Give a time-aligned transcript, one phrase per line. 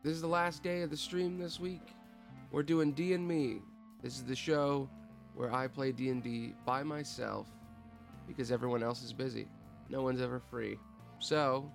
[0.00, 1.82] This is the last day of the stream this week.
[2.52, 3.60] We're doing D and Me.
[4.00, 4.88] This is the show
[5.34, 7.48] where I play D&D by myself
[8.28, 9.48] because everyone else is busy.
[9.88, 10.78] No one's ever free.
[11.18, 11.68] So,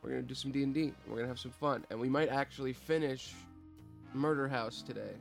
[0.00, 0.94] we're going to do some D&D.
[1.06, 3.34] We're going to have some fun and we might actually finish
[4.14, 5.12] Murder House today.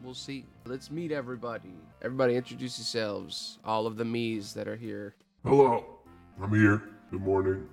[0.00, 0.46] We'll see.
[0.66, 1.74] Let's meet everybody.
[2.00, 3.58] Everybody introduce yourselves.
[3.64, 5.16] All of the me's that are here.
[5.44, 5.84] Hello,
[6.40, 6.80] I'm here.
[7.10, 7.66] Good morning.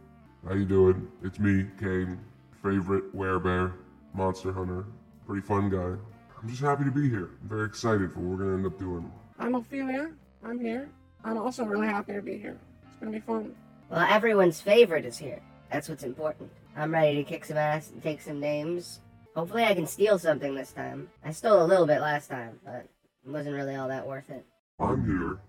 [0.48, 1.08] How you doing?
[1.23, 2.20] It's me, Kane,
[2.64, 3.73] favorite werebear,
[4.14, 4.86] monster hunter,
[5.25, 5.98] pretty fun guy.
[6.41, 7.30] I'm just happy to be here.
[7.41, 9.12] I'm very excited for what we're gonna end up doing.
[9.40, 10.12] I'm Ophelia.
[10.44, 10.90] I'm here.
[11.23, 12.58] I'm also really happy to be here.
[12.84, 13.55] It's gonna be fun.
[13.89, 15.39] Well, everyone's favorite is here.
[15.72, 16.50] That's what's important.
[16.76, 19.00] I'm ready to kick some ass and take some names.
[19.36, 21.09] Hopefully, I can steal something this time.
[21.23, 22.86] I stole a little bit last time, but
[23.25, 24.45] it wasn't really all that worth it.
[24.80, 25.39] I'm here,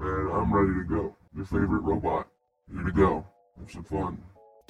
[0.00, 1.16] and I'm ready to go.
[1.34, 2.28] Your favorite robot.
[2.72, 3.26] Here to go.
[3.58, 4.18] Have some fun.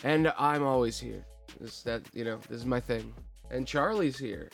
[0.05, 1.25] And I'm always here.
[1.61, 3.13] This that you know, this is my thing.
[3.51, 4.51] And Charlie's here,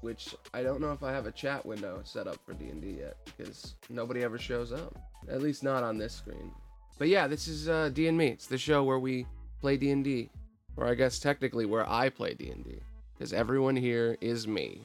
[0.00, 3.16] which I don't know if I have a chat window set up for D&D yet
[3.24, 4.96] because nobody ever shows up.
[5.28, 6.52] At least not on this screen.
[6.98, 8.28] But yeah, this is uh, D and Me.
[8.28, 9.26] It's the show where we
[9.60, 10.30] play D&D,
[10.76, 12.80] or I guess technically where I play D&D
[13.14, 14.82] because everyone here is me.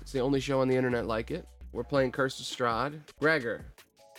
[0.00, 1.46] It's the only show on the internet like it.
[1.72, 3.00] We're playing Curse of Strahd.
[3.18, 3.64] Gregor,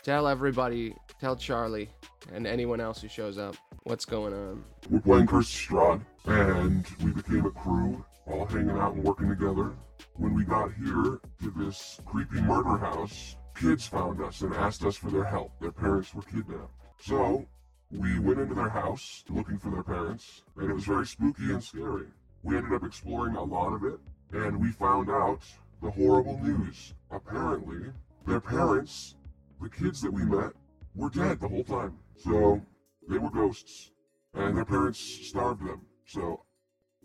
[0.03, 1.89] tell everybody, tell Charlie,
[2.33, 4.63] and anyone else who shows up what's going on.
[4.89, 9.29] We're playing Curse of Strahd, and we became a crew, all hanging out and working
[9.29, 9.73] together.
[10.15, 14.95] When we got here to this creepy murder house, kids found us and asked us
[14.95, 15.51] for their help.
[15.59, 16.71] Their parents were kidnapped.
[16.99, 17.47] So,
[17.91, 21.63] we went into their house looking for their parents, and it was very spooky and
[21.63, 22.07] scary.
[22.43, 23.99] We ended up exploring a lot of it,
[24.33, 25.41] and we found out
[25.81, 26.93] the horrible news.
[27.11, 27.91] Apparently,
[28.25, 29.15] their parents,
[29.61, 30.51] the kids that we met,
[30.95, 31.97] were dead the whole time.
[32.17, 32.61] So,
[33.07, 33.91] they were ghosts,
[34.33, 35.81] and their parents starved them.
[36.05, 36.41] So,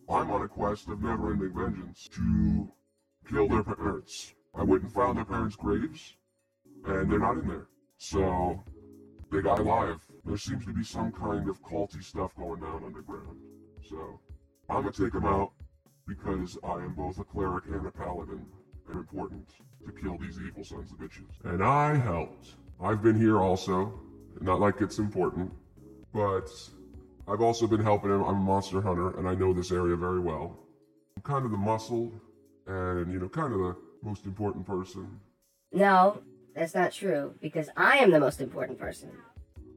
[0.09, 2.71] I'm on a quest of never ending vengeance to
[3.29, 4.35] kill their parents.
[4.55, 6.17] I went and found their parents' graves,
[6.85, 7.69] and they're not in there.
[7.99, 8.63] So,
[9.31, 10.01] they got alive.
[10.25, 13.39] There seems to be some kind of culty stuff going down underground.
[13.89, 14.21] So,
[14.69, 15.53] I'm gonna take them out
[16.07, 18.45] because I am both a cleric and a paladin,
[18.89, 19.49] and important
[19.87, 21.31] to kill these evil sons of bitches.
[21.45, 22.57] And I helped.
[22.81, 24.01] I've been here also.
[24.41, 25.53] Not like it's important,
[26.13, 26.49] but
[27.29, 28.23] I've also been helping him.
[28.23, 30.59] I'm a monster hunter, and I know this area very well.
[31.17, 32.13] I'm kind of the muscle,
[32.67, 35.21] and you know, kind of the most important person.
[35.73, 36.23] No,
[36.55, 39.11] that's not true, because I am the most important person.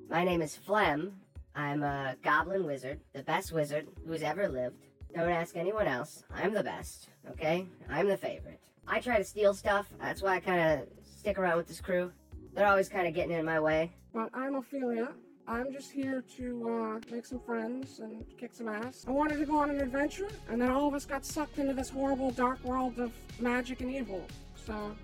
[0.10, 1.14] My name is Flem.
[1.56, 4.76] I'm a goblin wizard, the best wizard who's ever lived.
[5.16, 6.24] Don't ask anyone else.
[6.34, 7.66] I'm the best, okay?
[7.90, 8.60] I'm the favorite.
[8.88, 12.12] I try to steal stuff, that's why I kind of stick around with this crew.
[12.54, 13.94] They're always kind of getting in my way.
[14.14, 15.10] But I'm Ophelia.
[15.48, 19.06] I'm just here to uh, make some friends and kick some ass.
[19.08, 21.74] I wanted to go on an adventure, and then all of us got sucked into
[21.74, 24.26] this horrible dark world of magic and evil.
[24.66, 24.96] So,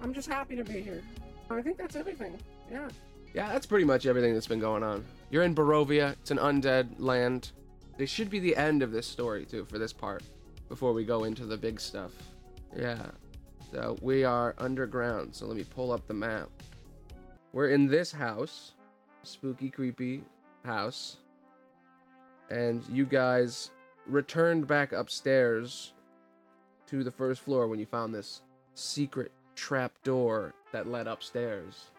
[0.00, 1.02] I'm just happy to be here.
[1.50, 2.38] I think that's everything.
[2.70, 2.88] Yeah.
[3.34, 5.04] Yeah, that's pretty much everything that's been going on.
[5.30, 6.12] You're in Barovia.
[6.12, 7.52] It's an undead land.
[7.98, 10.22] This should be the end of this story too for this part
[10.68, 12.12] before we go into the big stuff.
[12.76, 13.06] Yeah.
[13.70, 15.34] So we are underground.
[15.34, 16.48] So let me pull up the map.
[17.52, 18.72] We're in this house.
[19.22, 20.22] Spooky creepy
[20.64, 21.18] house.
[22.50, 23.70] And you guys
[24.06, 25.92] returned back upstairs
[26.88, 28.42] to the first floor when you found this
[28.74, 31.90] secret trap door that led upstairs.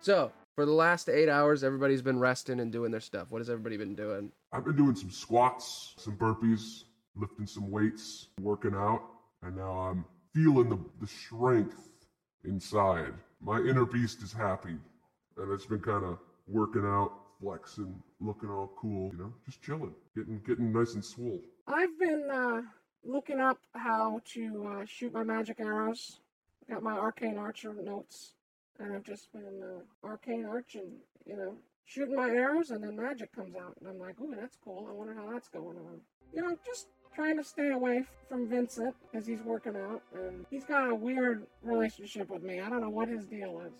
[0.00, 3.30] So, for the last eight hours, everybody's been resting and doing their stuff.
[3.30, 4.30] What has everybody been doing?
[4.52, 9.02] I've been doing some squats, some burpees, lifting some weights, working out,
[9.42, 11.88] and now I'm feeling the, the strength
[12.44, 13.12] inside.
[13.40, 14.76] My inner beast is happy,
[15.36, 19.94] and it's been kind of working out, flexing, looking all cool, you know, just chilling,
[20.14, 21.40] getting getting nice and swole.
[21.66, 22.62] I've been uh,
[23.04, 26.20] looking up how to uh, shoot my magic arrows.
[26.68, 28.32] Got my arcane archer notes,
[28.80, 33.32] and I've just been uh, arcane arching, you know, shooting my arrows, and then magic
[33.32, 34.86] comes out, and I'm like, ooh, that's cool.
[34.88, 36.00] I wonder how that's going on.
[36.34, 40.64] You know, just trying to stay away from Vincent as he's working out, and he's
[40.64, 42.60] got a weird relationship with me.
[42.60, 43.72] I don't know what his deal is.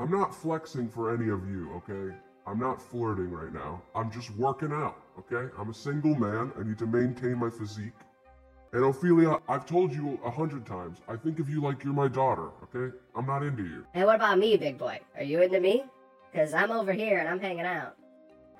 [0.00, 2.16] I'm not flexing for any of you, okay?
[2.46, 3.82] I'm not flirting right now.
[3.94, 5.52] I'm just working out, okay?
[5.58, 6.52] I'm a single man.
[6.58, 7.92] I need to maintain my physique.
[8.72, 12.08] And Ophelia, I've told you a hundred times, I think of you like you're my
[12.08, 12.96] daughter, okay?
[13.14, 13.84] I'm not into you.
[13.92, 15.00] Hey, what about me, big boy?
[15.16, 15.84] Are you into me?
[16.32, 17.96] Because I'm over here and I'm hanging out.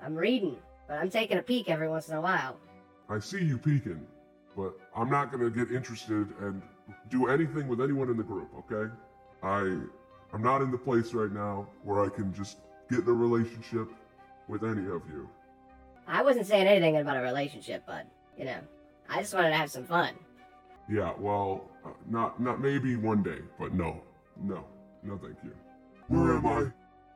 [0.03, 0.57] I'm reading,
[0.87, 2.57] but I'm taking a peek every once in a while.
[3.09, 4.05] I see you peeking,
[4.55, 6.61] but I'm not gonna get interested and
[7.09, 8.93] do anything with anyone in the group, okay?
[9.41, 9.79] I
[10.33, 12.57] I'm not in the place right now where I can just
[12.89, 13.89] get in a relationship
[14.47, 15.29] with any of you.
[16.07, 18.05] I wasn't saying anything about a relationship, bud.
[18.37, 18.59] You know,
[19.09, 20.13] I just wanted to have some fun.
[20.89, 24.01] Yeah, well, uh, not not maybe one day, but no,
[24.41, 24.65] no,
[25.03, 25.53] no, thank you.
[26.07, 26.71] Where am I?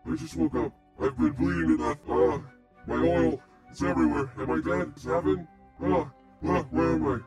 [0.09, 0.73] I just woke up.
[1.01, 1.97] I've been bleeding to death.
[2.09, 2.41] Ah,
[2.87, 4.29] my oil, it's everywhere.
[4.39, 4.93] Am I dead?
[4.95, 5.47] Is heaven?
[5.83, 6.09] Ah,
[6.45, 7.23] ah, where am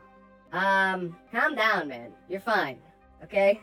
[0.51, 0.93] I?
[0.93, 2.11] Um, calm down, man.
[2.27, 2.79] You're fine.
[3.23, 3.59] Okay?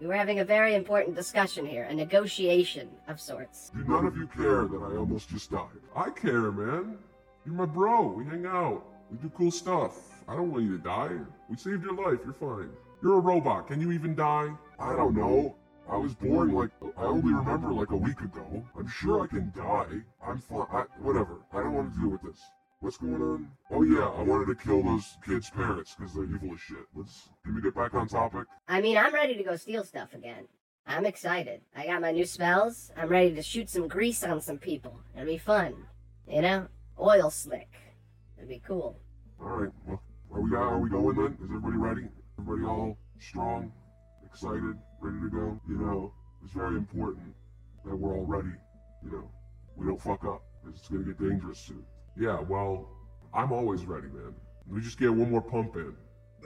[0.00, 3.70] We were having a very important discussion here, a negotiation of sorts.
[3.74, 5.68] None of you care that I almost just died?
[5.94, 6.96] I care, man.
[7.44, 8.06] You're my bro.
[8.06, 8.82] We hang out.
[9.10, 9.98] We do cool stuff.
[10.26, 11.18] I don't want you to die.
[11.50, 12.20] We saved your life.
[12.24, 12.70] You're fine.
[13.02, 13.66] You're a robot.
[13.68, 14.50] Can you even die?
[14.78, 15.54] I don't know.
[15.90, 18.64] I was born like I only remember like a week ago.
[18.78, 20.00] I'm sure I can die.
[20.26, 20.86] I'm fine.
[21.02, 21.40] Whatever.
[21.52, 22.40] I don't want to deal with this.
[22.82, 23.50] What's going on?
[23.70, 26.78] Oh yeah, I wanted to kill those kids' parents because they're evil as shit.
[26.94, 28.46] Let's can we get back on topic?
[28.68, 30.48] I mean, I'm ready to go steal stuff again.
[30.86, 31.60] I'm excited.
[31.76, 32.90] I got my new spells.
[32.96, 34.98] I'm ready to shoot some grease on some people.
[35.14, 35.74] It'll be fun.
[36.26, 36.68] You know?
[36.98, 37.68] Oil slick.
[38.38, 38.98] It'll be cool.
[39.38, 39.72] All right.
[39.86, 41.32] Well, are we are we going then?
[41.34, 42.08] Is everybody ready?
[42.38, 43.72] Everybody all strong,
[44.24, 45.60] excited, ready to go?
[45.68, 47.34] You know, it's very important
[47.84, 48.56] that we're all ready.
[49.04, 49.30] You know,
[49.76, 50.42] we don't fuck up.
[50.66, 51.84] It's gonna get dangerous soon.
[52.20, 52.38] Yeah.
[52.40, 52.86] Well,
[53.32, 54.34] I'm always ready, man.
[54.68, 55.94] We just get one more pump in.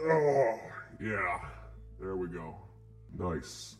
[0.00, 0.58] Oh,
[1.02, 1.38] yeah.
[2.00, 2.54] There we go.
[3.18, 3.76] Nice.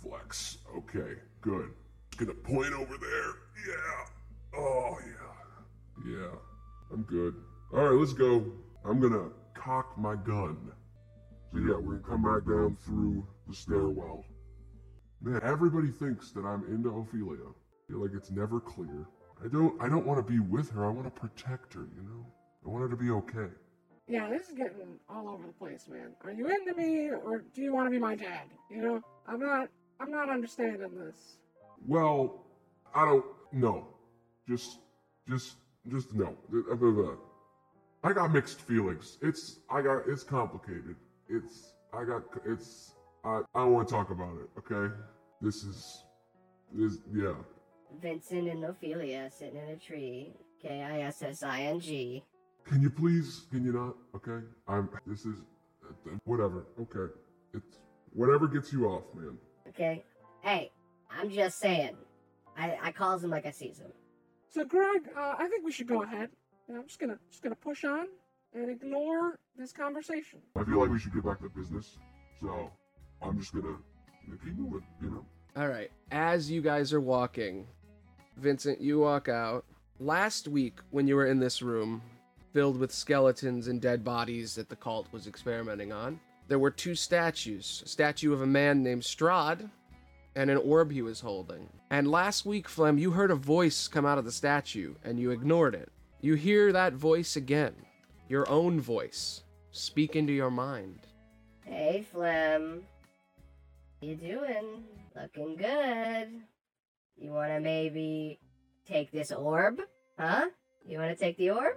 [0.00, 0.58] Flex.
[0.76, 1.14] Okay.
[1.40, 1.70] Good.
[2.10, 3.32] Just gonna point over there.
[3.66, 4.58] Yeah.
[4.58, 6.12] Oh yeah.
[6.12, 6.36] Yeah.
[6.92, 7.34] I'm good.
[7.72, 8.44] All right, let's go.
[8.84, 10.72] I'm gonna cock my gun.
[11.52, 14.24] So yeah, we're gonna come back down through the stairwell.
[15.20, 17.48] Man, everybody thinks that I'm into Ophelia.
[17.48, 19.06] I feel like it's never clear.
[19.44, 19.80] I don't.
[19.80, 20.86] I don't want to be with her.
[20.86, 21.86] I want to protect her.
[21.96, 22.26] You know.
[22.64, 23.52] I want her to be okay.
[24.06, 26.14] Yeah, this is getting all over the place, man.
[26.24, 28.48] Are you into me, or do you want to be my dad?
[28.70, 29.68] You know, I'm not.
[30.00, 31.36] I'm not understanding this.
[31.86, 32.44] Well,
[32.94, 33.86] I don't know.
[34.48, 34.78] Just,
[35.28, 35.56] just,
[35.88, 36.36] just no.
[38.02, 39.18] I got mixed feelings.
[39.22, 40.96] It's, I got, it's complicated.
[41.28, 42.94] It's, I got, it's,
[43.24, 44.48] I, I don't want to talk about it.
[44.58, 44.94] Okay,
[45.40, 46.04] this is,
[46.72, 47.34] this, yeah.
[48.00, 50.32] Vincent and Ophelia sitting in a tree.
[50.60, 52.24] K I S S I N G.
[52.64, 53.46] Can you please?
[53.50, 53.96] Can you not?
[54.16, 54.88] Okay, I'm.
[55.06, 55.36] This is,
[55.84, 56.66] uh, whatever.
[56.80, 57.12] Okay,
[57.52, 57.78] it's
[58.12, 59.36] whatever gets you off, man.
[59.68, 60.04] Okay?
[60.40, 60.70] Hey,
[61.10, 61.96] I'm just saying.
[62.56, 63.90] I, I calls him like I sees him.
[64.48, 66.30] So, Greg, uh, I think we should go ahead.
[66.68, 68.06] And I'm just gonna just gonna push on
[68.54, 70.38] and ignore this conversation.
[70.56, 71.98] I feel like we should get back to business.
[72.40, 72.70] So
[73.20, 73.76] I'm just gonna,
[74.26, 74.86] gonna keep moving.
[75.02, 75.26] You know.
[75.56, 75.90] All right.
[76.10, 77.66] As you guys are walking,
[78.36, 79.64] Vincent, you walk out.
[80.00, 82.02] Last week, when you were in this room,
[82.52, 86.94] filled with skeletons and dead bodies that the cult was experimenting on, there were two
[86.94, 89.68] statues a statue of a man named Strahd
[90.36, 91.68] and an orb he was holding.
[91.90, 95.30] And last week, Flem, you heard a voice come out of the statue and you
[95.30, 95.90] ignored it.
[96.20, 97.74] You hear that voice again,
[98.28, 101.06] your own voice, speak into your mind.
[101.64, 102.82] Hey, Flem.
[104.00, 104.84] You doing?
[105.14, 106.42] Looking good.
[107.16, 108.38] You wanna maybe
[108.86, 109.80] take this orb?
[110.18, 110.46] Huh?
[110.86, 111.76] You wanna take the orb?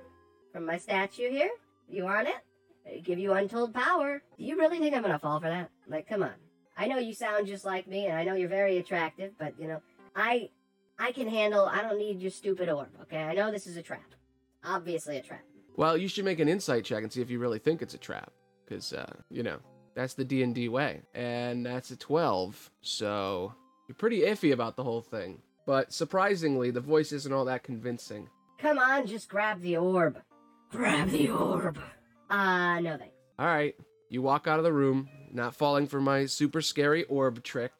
[0.52, 1.52] From my statue here?
[1.88, 3.04] You want it?
[3.04, 4.22] Give you untold power.
[4.38, 5.70] Do you really think I'm gonna fall for that?
[5.88, 6.34] Like, come on.
[6.78, 9.68] I know you sound just like me, and I know you're very attractive, but you
[9.68, 9.82] know,
[10.16, 10.50] I
[11.00, 13.24] I can handle I don't need your stupid orb, okay?
[13.24, 14.14] I know this is a trap.
[14.64, 15.44] Obviously a trap.
[15.76, 18.00] Well, you should make an insight check and see if you really think it's a
[18.00, 18.32] trap,
[18.66, 19.60] because uh, you know
[19.96, 22.70] that's the D and D way, and that's a twelve.
[22.82, 23.54] So
[23.88, 25.42] you're pretty iffy about the whole thing.
[25.66, 28.30] But surprisingly, the voice isn't all that convincing.
[28.58, 30.22] Come on, just grab the orb.
[30.72, 31.78] Grab the orb.
[32.30, 33.14] Uh, no thanks.
[33.40, 33.76] All right,
[34.10, 37.72] you walk out of the room, not falling for my super scary orb trick.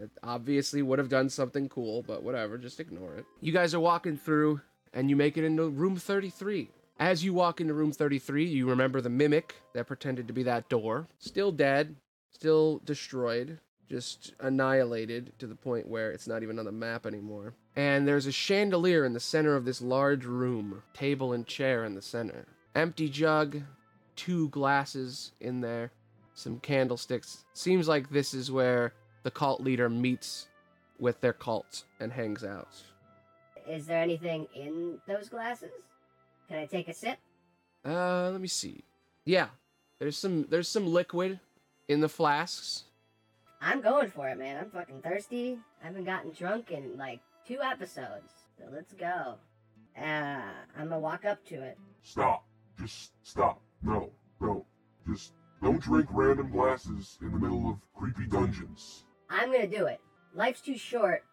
[0.00, 3.24] It obviously would have done something cool, but whatever, just ignore it.
[3.40, 4.60] You guys are walking through,
[4.92, 6.70] and you make it into room 33.
[7.00, 10.68] As you walk into room 33, you remember the mimic that pretended to be that
[10.68, 11.06] door.
[11.18, 11.96] Still dead,
[12.30, 17.54] still destroyed, just annihilated to the point where it's not even on the map anymore.
[17.76, 21.94] And there's a chandelier in the center of this large room, table and chair in
[21.94, 22.46] the center.
[22.74, 23.62] Empty jug,
[24.16, 25.90] two glasses in there,
[26.34, 27.44] some candlesticks.
[27.54, 28.92] Seems like this is where
[29.22, 30.48] the cult leader meets
[30.98, 32.68] with their cult and hangs out.
[33.68, 35.70] Is there anything in those glasses?
[36.48, 37.18] Can I take a sip?
[37.84, 38.84] Uh, let me see.
[39.24, 39.48] Yeah,
[39.98, 41.38] there's some there's some liquid
[41.86, 42.84] in the flasks.
[43.60, 44.56] I'm going for it, man.
[44.56, 45.58] I'm fucking thirsty.
[45.82, 48.32] I haven't gotten drunk in like two episodes.
[48.56, 49.36] So let's go.
[49.96, 50.42] Uh,
[50.76, 51.76] I'm gonna walk up to it.
[52.02, 52.44] Stop.
[52.78, 53.60] Just stop.
[53.82, 54.10] No,
[54.40, 54.64] no.
[55.08, 59.04] Just don't drink random glasses in the middle of creepy dungeons.
[59.28, 60.00] I'm gonna do it.
[60.34, 61.24] Life's too short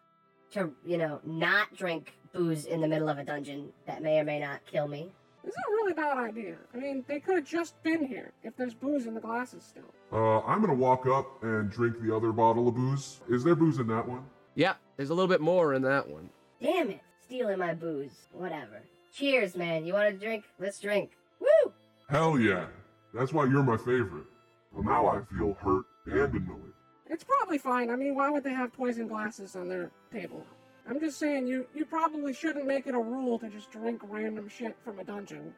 [0.50, 4.24] to, you know, not drink booze in the middle of a dungeon that may or
[4.24, 5.12] may not kill me.
[5.46, 6.56] This is a really bad idea.
[6.74, 9.84] I mean, they could have just been here if there's booze in the glasses still.
[10.12, 13.20] Uh, I'm gonna walk up and drink the other bottle of booze.
[13.28, 14.24] Is there booze in that one?
[14.56, 16.30] Yeah, there's a little bit more in that one.
[16.60, 17.00] Damn it.
[17.24, 18.26] Stealing my booze.
[18.32, 18.82] Whatever.
[19.12, 19.86] Cheers, man.
[19.86, 20.44] You want a drink?
[20.58, 21.12] Let's drink.
[21.38, 21.72] Woo!
[22.08, 22.66] Hell yeah.
[23.14, 24.26] That's why you're my favorite.
[24.72, 26.72] Well, now I feel hurt and annoyed.
[27.08, 27.90] It's probably fine.
[27.90, 30.44] I mean, why would they have poison glasses on their table?
[30.88, 34.48] I'm just saying, you, you probably shouldn't make it a rule to just drink random
[34.48, 35.52] shit from a dungeon.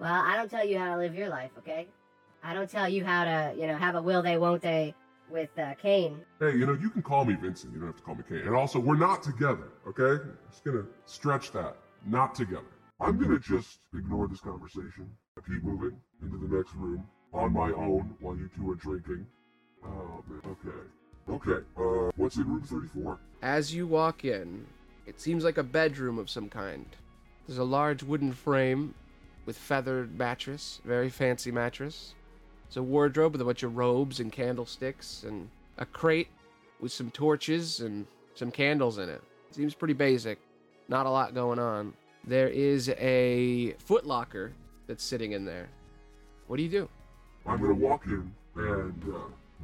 [0.00, 1.86] Well, I don't tell you how to live your life, okay?
[2.42, 4.94] I don't tell you how to, you know, have a will they, won't they
[5.30, 6.20] with uh, Kane.
[6.40, 7.72] Hey, you know, you can call me Vincent.
[7.72, 8.40] You don't have to call me Kane.
[8.40, 10.24] And also, we're not together, okay?
[10.50, 11.76] Just gonna stretch that.
[12.04, 12.64] Not together.
[13.00, 15.08] I'm gonna just ignore this conversation.
[15.38, 19.26] I keep moving into the next room on my own while you two are drinking.
[19.84, 20.40] Oh, man.
[20.44, 20.81] Okay.
[21.28, 21.64] Okay.
[21.76, 23.18] Uh, what's in room 34?
[23.42, 24.66] As you walk in,
[25.06, 26.86] it seems like a bedroom of some kind.
[27.46, 28.94] There's a large wooden frame
[29.46, 32.14] with feathered mattress, very fancy mattress.
[32.68, 35.48] There's a wardrobe with a bunch of robes and candlesticks, and
[35.78, 36.28] a crate
[36.80, 39.22] with some torches and some candles in it.
[39.50, 40.38] Seems pretty basic.
[40.88, 41.94] Not a lot going on.
[42.24, 44.52] There is a footlocker
[44.86, 45.68] that's sitting in there.
[46.46, 46.88] What do you do?
[47.46, 49.18] I'm gonna walk in and uh,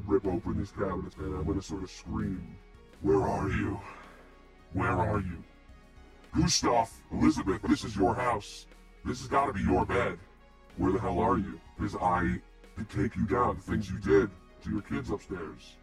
[0.06, 2.56] rip open these cabinets, and I'm gonna sort of scream,
[3.00, 3.80] Where are you?
[4.72, 5.42] Where are you?
[6.36, 8.66] Gustav, Elizabeth, this is your house.
[9.04, 10.18] This has gotta be your bed.
[10.76, 11.60] Where the hell are you?
[11.76, 12.40] Because I
[12.76, 14.30] could take you down, the things you did
[14.64, 15.76] to your kids upstairs.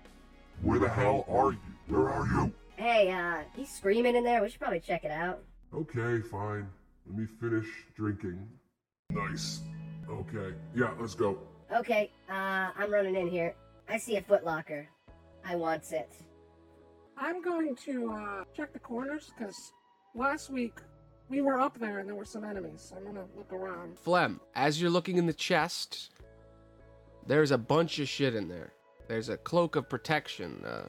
[0.62, 1.60] Where the hell are you?
[1.88, 2.54] Where are you?
[2.78, 4.42] Hey, uh, he's screaming in there.
[4.42, 5.42] We should probably check it out.
[5.74, 6.68] Okay, fine.
[7.08, 8.48] Let me finish drinking.
[9.10, 9.62] Nice.
[10.10, 10.56] Okay.
[10.76, 11.40] Yeah, let's go.
[11.76, 13.56] Okay, uh, I'm running in here.
[13.90, 14.86] I see a footlocker.
[15.46, 16.10] I wants it.
[17.18, 19.72] I'm going to uh, check the corners because
[20.16, 20.80] last week
[21.30, 22.88] we were up there and there were some enemies.
[22.90, 23.98] So I'm gonna look around.
[23.98, 26.12] Flem, as you're looking in the chest,
[27.26, 28.74] there's a bunch of shit in there.
[29.08, 30.88] There's a cloak of protection, uh,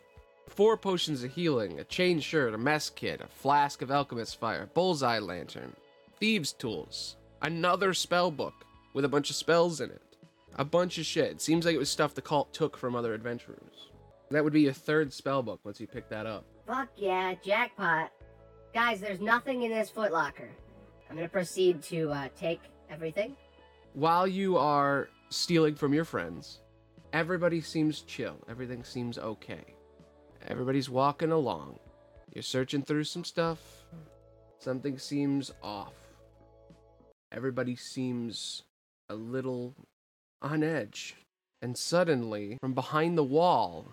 [0.48, 4.68] four potions of healing, a chain shirt, a mess kit, a flask of alchemist fire,
[4.74, 5.74] bullseye lantern,
[6.18, 8.54] thieves' tools, another spell book
[8.94, 10.02] with a bunch of spells in it,
[10.56, 11.30] a bunch of shit.
[11.32, 13.90] It seems like it was stuff the cult took from other adventurers.
[14.30, 16.44] That would be your third spell book once you pick that up.
[16.66, 18.10] Fuck yeah, jackpot.
[18.74, 20.48] Guys, there's nothing in this footlocker.
[21.08, 22.60] I'm gonna proceed to, uh, take
[22.90, 23.36] everything.
[23.94, 26.60] while you are stealing from your friends,
[27.12, 28.36] everybody seems chill.
[28.48, 29.64] Everything seems okay.
[30.48, 31.78] Everybody's walking along.
[32.34, 33.58] You're searching through some stuff.
[34.58, 35.94] Something seems off.
[37.32, 38.62] Everybody seems
[39.08, 39.74] a little
[40.46, 41.16] on edge.
[41.62, 43.86] And suddenly, from behind the wall,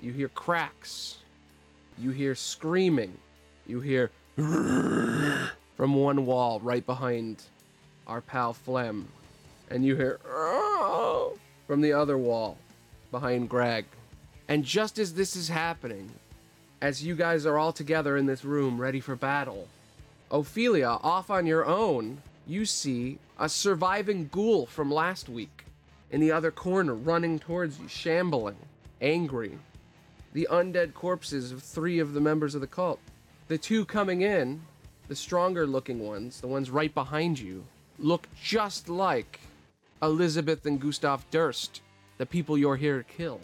[0.00, 1.18] you hear cracks.
[1.98, 3.16] You hear screaming.
[3.66, 7.42] You hear from one wall right behind
[8.06, 9.08] our pal Flem.
[9.70, 10.18] And you hear
[11.66, 12.58] from the other wall
[13.10, 13.84] behind Greg.
[14.48, 16.10] And just as this is happening,
[16.82, 19.68] as you guys are all together in this room ready for battle,
[20.30, 25.63] Ophelia, off on your own, you see a surviving ghoul from last week
[26.14, 28.54] in the other corner running towards you, shambling,
[29.00, 29.58] angry.
[30.32, 33.00] The undead corpses of three of the members of the cult.
[33.48, 34.62] The two coming in,
[35.08, 37.64] the stronger looking ones, the ones right behind you,
[37.98, 39.40] look just like
[40.00, 41.82] Elizabeth and Gustav Durst,
[42.18, 43.40] the people you're here to kill.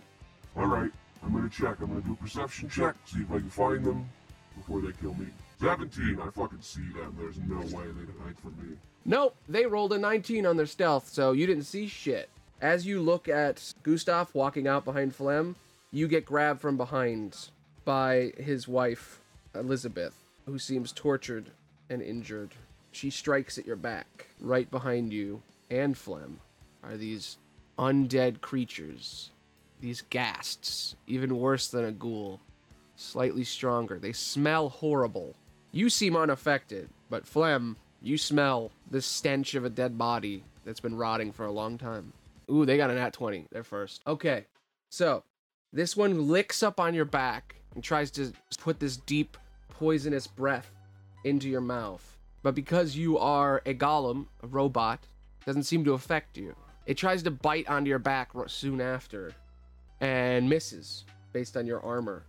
[0.57, 0.93] Alright,
[1.25, 1.81] I'm gonna check.
[1.81, 4.09] I'm gonna do a perception check, see if I can find them
[4.57, 5.27] before they kill me.
[5.59, 7.17] 17, I fucking see them.
[7.19, 8.77] There's no way they can hide from me.
[9.05, 12.31] Nope, they rolled a 19 on their stealth, so you didn't see shit.
[12.61, 15.57] As you look at Gustav walking out behind Flem,
[15.91, 17.49] you get grabbed from behind
[17.87, 19.21] by his wife,
[19.55, 20.15] Elizabeth,
[20.45, 21.51] who seems tortured
[21.89, 22.51] and injured.
[22.93, 24.27] She strikes at your back.
[24.39, 26.41] Right behind you and Flem
[26.83, 27.39] are these
[27.79, 29.31] undead creatures.
[29.81, 32.41] These ghasts, even worse than a ghoul.
[32.95, 33.99] Slightly stronger.
[33.99, 35.35] They smell horrible.
[35.73, 40.99] You seem unaffected, but Flem, you smell the stench of a dead body that's been
[40.99, 42.13] rotting for a long time.
[42.51, 43.47] Ooh, they got an at 20.
[43.51, 44.03] They're first.
[44.07, 44.47] Okay,
[44.91, 45.23] so
[45.73, 49.37] this one licks up on your back and tries to put this deep,
[49.69, 50.71] poisonous breath
[51.25, 52.19] into your mouth.
[52.43, 55.07] But because you are a golem, a robot,
[55.47, 56.55] doesn't seem to affect you.
[56.87, 59.33] It tries to bite onto your back soon after
[60.01, 62.25] and misses based on your armor.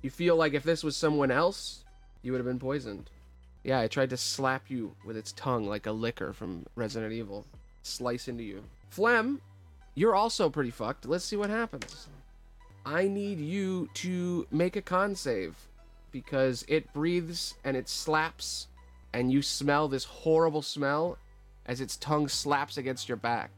[0.00, 1.84] You feel like if this was someone else,
[2.22, 3.10] you would have been poisoned.
[3.62, 7.46] Yeah, it tried to slap you with its tongue like a Licker from Resident Evil.
[7.82, 8.64] Slice into you.
[8.90, 9.40] Flem,
[9.94, 11.06] you're also pretty fucked.
[11.06, 12.08] Let's see what happens.
[12.84, 15.54] I need you to make a con save
[16.10, 18.68] because it breathes and it slaps
[19.12, 21.18] and you smell this horrible smell
[21.66, 23.50] as its tongue slaps against your back.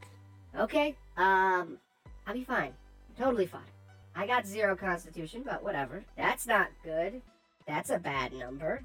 [0.59, 1.79] Okay, um,
[2.27, 2.73] I'll be fine.
[3.19, 3.63] Totally fine.
[4.15, 6.05] I got zero constitution, but whatever.
[6.17, 7.21] That's not good.
[7.67, 8.83] That's a bad number.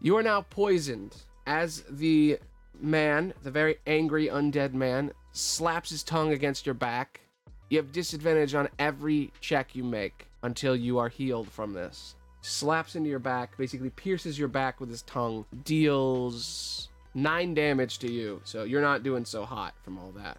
[0.00, 2.38] You are now poisoned as the
[2.80, 7.20] man, the very angry undead man, slaps his tongue against your back.
[7.68, 12.14] You have disadvantage on every check you make until you are healed from this.
[12.40, 18.10] Slaps into your back, basically pierces your back with his tongue, deals nine damage to
[18.10, 18.40] you.
[18.44, 20.38] So you're not doing so hot from all that.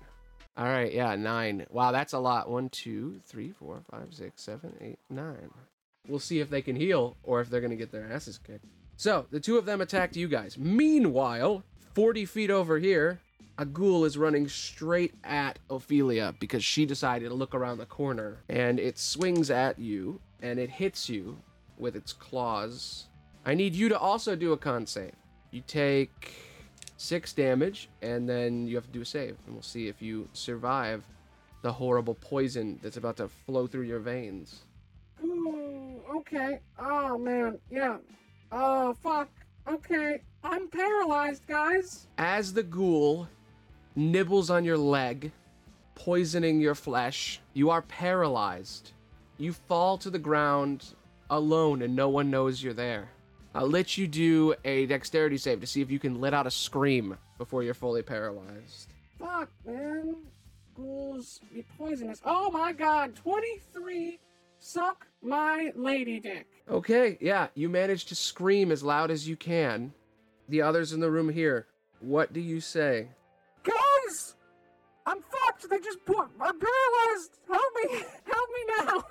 [0.57, 1.65] All right, yeah, nine.
[1.69, 2.49] Wow, that's a lot.
[2.49, 5.51] One, two, three, four, five, six, seven, eight, nine.
[6.07, 8.65] We'll see if they can heal or if they're gonna get their asses kicked.
[8.95, 10.57] So the two of them attacked you guys.
[10.57, 13.19] Meanwhile, 40 feet over here,
[13.57, 18.37] a ghoul is running straight at Ophelia because she decided to look around the corner
[18.49, 21.37] and it swings at you and it hits you
[21.77, 23.07] with its claws.
[23.45, 25.13] I need you to also do a con save.
[25.51, 26.33] You take
[26.97, 30.27] six damage and then you have to do a save and we'll see if you
[30.33, 31.03] survive
[31.61, 34.63] the horrible poison that's about to flow through your veins.
[35.23, 36.59] Ooh, okay.
[36.77, 37.97] Oh man, yeah.
[38.51, 39.29] Oh fuck.
[39.67, 42.05] Okay, I'm paralyzed, guys.
[42.19, 43.27] As the ghoul
[43.95, 45.31] nibbles on your leg,
[45.95, 48.91] poisoning your flesh, you are paralyzed.
[49.37, 50.85] You fall to the ground
[51.29, 53.09] alone and no one knows you're there.
[53.53, 56.51] I'll let you do a dexterity save to see if you can let out a
[56.51, 58.93] scream before you're fully paralyzed.
[59.17, 60.15] Fuck, man.
[60.75, 62.21] Ghouls be poisonous.
[62.25, 64.19] Oh my god, 23.
[64.59, 66.47] Suck my lady dick.
[66.69, 69.93] Okay, yeah, you manage to scream as loud as you can.
[70.49, 71.67] The others in the room here,
[71.99, 73.09] what do you say?
[75.05, 75.13] Guys!
[75.13, 75.69] I'm fucked.
[75.69, 76.27] They just put.
[76.39, 77.39] I'm paralyzed.
[77.47, 77.99] Help me.
[78.25, 79.03] Help me now.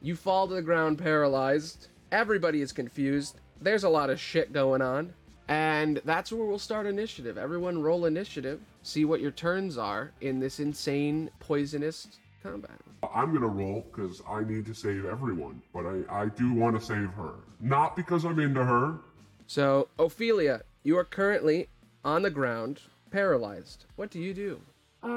[0.00, 1.88] You fall to the ground paralyzed.
[2.12, 3.40] Everybody is confused.
[3.60, 5.12] There's a lot of shit going on.
[5.48, 7.38] And that's where we'll start initiative.
[7.38, 8.60] Everyone roll initiative.
[8.82, 12.78] See what your turns are in this insane poisonous combat.
[13.14, 16.84] I'm gonna roll because I need to save everyone, but I, I do want to
[16.84, 17.34] save her.
[17.60, 18.98] Not because I'm into her.
[19.46, 21.68] So, Ophelia, you are currently
[22.04, 23.86] on the ground, paralyzed.
[23.96, 24.60] What do you do?
[25.02, 25.08] Uh.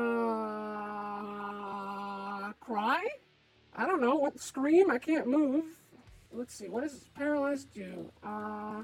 [2.60, 3.06] Cry?
[3.76, 4.16] I don't know.
[4.16, 4.40] What?
[4.40, 4.90] Scream?
[4.92, 5.66] I can't move.
[6.34, 6.70] Let's see.
[6.70, 8.10] What does paralyzed do?
[8.24, 8.84] Uh.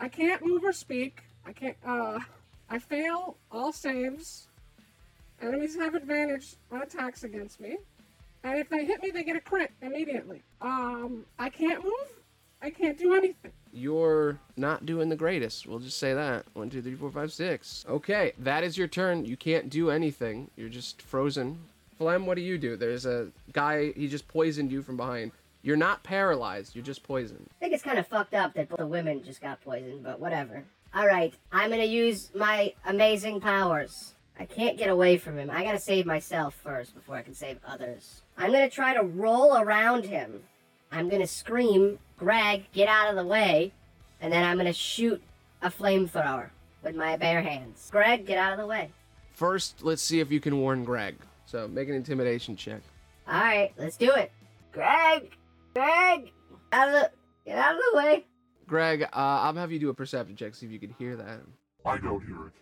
[0.00, 1.22] I can't move or speak.
[1.46, 1.76] I can't.
[1.84, 2.20] Uh.
[2.70, 4.48] I fail all saves.
[5.40, 7.76] Enemies have advantage on attacks against me.
[8.42, 10.42] And if they hit me, they get a crit immediately.
[10.60, 12.20] Um, I can't move.
[12.62, 13.52] I can't do anything.
[13.74, 15.66] You're not doing the greatest.
[15.66, 16.46] We'll just say that.
[16.54, 17.84] One, two, three, four, five, six.
[17.88, 19.24] Okay, that is your turn.
[19.24, 20.48] You can't do anything.
[20.56, 21.58] You're just frozen.
[21.98, 22.76] Flem, what do you do?
[22.76, 25.32] There's a guy, he just poisoned you from behind.
[25.62, 27.48] You're not paralyzed, you're just poisoned.
[27.50, 30.64] I think it's kind of fucked up that the women just got poisoned, but whatever.
[30.94, 34.14] Alright, I'm gonna use my amazing powers.
[34.38, 35.50] I can't get away from him.
[35.50, 38.22] I gotta save myself first before I can save others.
[38.36, 40.42] I'm gonna try to roll around him.
[40.94, 43.72] I'm gonna scream, Greg, get out of the way,
[44.20, 45.20] and then I'm gonna shoot
[45.60, 46.50] a flamethrower
[46.84, 47.88] with my bare hands.
[47.90, 48.92] Greg, get out of the way.
[49.32, 51.16] First, let's see if you can warn Greg.
[51.46, 52.80] So make an intimidation check.
[53.26, 54.30] Alright, let's do it.
[54.70, 55.36] Greg!
[55.74, 56.30] Greg!
[56.72, 57.10] Out of the,
[57.44, 58.24] get out of the way.
[58.68, 61.40] Greg, uh, I'll have you do a perception check, see if you can hear that.
[61.84, 62.52] I don't hear it.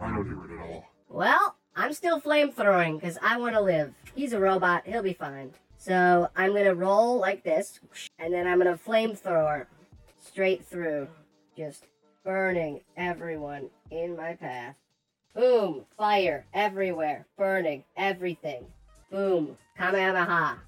[0.00, 0.86] I don't hear it at all.
[1.10, 3.92] Well, I'm still flamethrowing because I want to live.
[4.14, 4.86] He's a robot.
[4.86, 5.52] He'll be fine.
[5.82, 7.80] So I'm to roll like this,
[8.20, 9.66] and then I'm to flamethrower
[10.24, 11.08] straight through,
[11.56, 11.86] just
[12.24, 14.76] burning everyone in my path.
[15.34, 15.84] Boom!
[15.98, 17.26] Fire everywhere.
[17.36, 18.64] Burning everything.
[19.10, 19.58] Boom!
[19.76, 20.58] Kamehameha.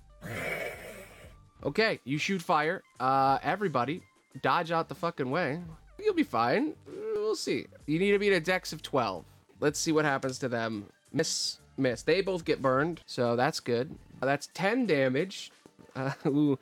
[1.63, 2.83] Okay, you shoot fire.
[2.99, 4.03] Uh, everybody,
[4.43, 5.61] dodge out the fucking way.
[6.05, 6.75] You'll be fine.
[6.89, 7.67] We'll see.
[7.87, 9.25] You need to beat a dex of 12.
[9.61, 10.87] Let's see what happens to them.
[11.13, 12.03] Miss, miss.
[12.03, 13.97] They both get burned, so that's good.
[14.23, 15.51] Uh, that's 10 damage.
[15.97, 16.59] Uh, ooh,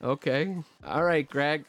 [0.00, 0.54] okay.
[0.86, 1.64] All right, Greg.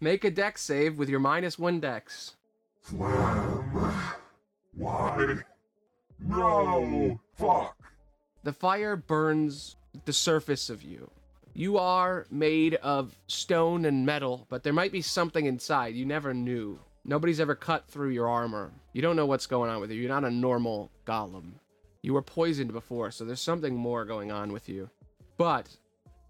[0.00, 2.36] Make a dex save with your minus one dex.
[2.82, 3.92] Flam.
[4.76, 5.38] Why?
[6.20, 7.18] No!
[7.34, 7.76] Fuck!
[8.44, 11.10] The fire burns the surface of you.
[11.54, 15.94] You are made of stone and metal, but there might be something inside.
[15.94, 16.78] You never knew.
[17.04, 18.70] Nobody's ever cut through your armor.
[18.92, 20.00] You don't know what's going on with you.
[20.00, 21.52] You're not a normal golem.
[22.02, 24.90] You were poisoned before, so there's something more going on with you.
[25.38, 25.68] But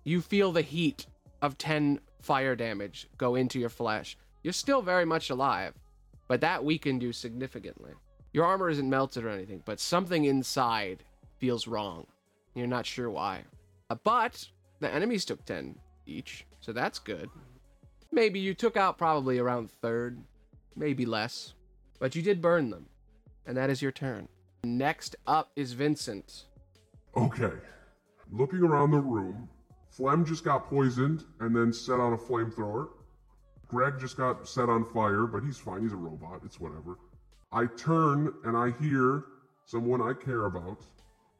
[0.04, 1.06] you feel the heat
[1.40, 4.16] of 10 fire damage go into your flesh.
[4.42, 5.74] You're still very much alive,
[6.28, 7.92] but that weakened you significantly.
[8.32, 11.04] Your armor isn't melted or anything, but something inside
[11.38, 12.06] feels wrong.
[12.54, 13.42] You're not sure why.
[13.90, 14.46] Uh, But
[14.80, 17.30] the enemies took 10 each, so that's good.
[18.10, 20.22] Maybe you took out probably around third,
[20.76, 21.54] maybe less.
[21.98, 22.86] But you did burn them,
[23.46, 24.28] and that is your turn.
[24.64, 26.44] Next up is Vincent.
[27.16, 27.50] Okay.
[28.30, 29.48] Looking around the room,
[29.90, 32.90] Flem just got poisoned and then set on a flamethrower.
[33.66, 35.82] Greg just got set on fire, but he's fine.
[35.82, 36.42] He's a robot.
[36.44, 36.96] It's whatever.
[37.50, 39.24] I turn and I hear
[39.66, 40.78] someone I care about,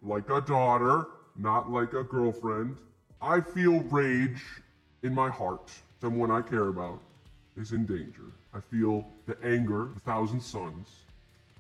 [0.03, 1.07] like a daughter,
[1.37, 2.77] not like a girlfriend.
[3.21, 4.43] I feel rage
[5.05, 5.71] in my heart.
[6.01, 7.01] Someone I care about
[7.57, 8.33] is in danger.
[8.53, 10.89] I feel the anger of a thousand suns.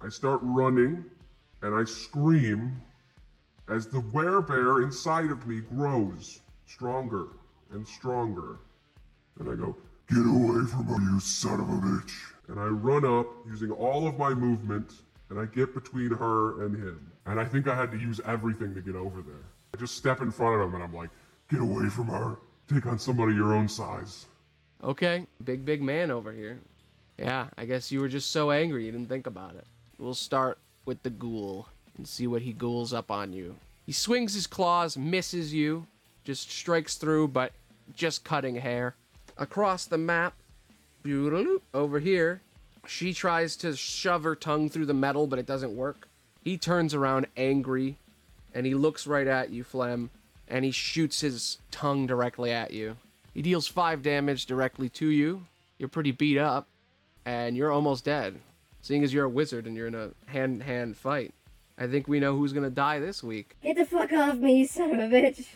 [0.00, 1.04] I start running
[1.62, 2.80] and I scream
[3.68, 7.28] as the werebear inside of me grows stronger
[7.72, 8.58] and stronger.
[9.38, 9.76] And I go,
[10.08, 12.12] Get away from her, you son of a bitch.
[12.48, 14.92] And I run up using all of my movement
[15.30, 17.10] and I get between her and him.
[17.24, 19.44] And I think I had to use everything to get over there.
[19.72, 21.10] I just step in front of him and I'm like,
[21.48, 22.36] Get away from her.
[22.68, 24.26] Take on somebody your own size.
[24.82, 26.60] Okay, big, big man over here.
[27.18, 29.66] Yeah, I guess you were just so angry you didn't think about it.
[29.98, 33.56] We'll start with the ghoul and see what he ghouls up on you.
[33.86, 35.86] He swings his claws, misses you,
[36.24, 37.52] just strikes through, but
[37.94, 38.94] just cutting hair.
[39.36, 40.34] Across the map,
[41.74, 42.40] over here,
[42.86, 46.08] she tries to shove her tongue through the metal, but it doesn't work.
[46.42, 47.96] He turns around angry,
[48.54, 50.10] and he looks right at you, Flem,
[50.48, 52.96] and he shoots his tongue directly at you.
[53.34, 55.46] He deals five damage directly to you.
[55.78, 56.68] You're pretty beat up,
[57.24, 58.38] and you're almost dead.
[58.82, 61.32] Seeing as you're a wizard and you're in a hand to hand fight,
[61.78, 63.56] I think we know who's gonna die this week.
[63.62, 65.46] Get the fuck off me, you son of a bitch.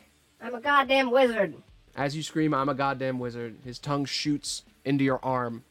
[0.41, 1.55] I'm a goddamn wizard.
[1.97, 5.65] As you scream, I'm a goddamn wizard, his tongue shoots into your arm,